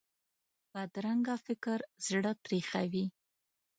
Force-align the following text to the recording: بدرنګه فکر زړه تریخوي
بدرنګه 0.71 1.35
فکر 1.45 1.79
زړه 2.07 2.31
تریخوي 2.43 3.05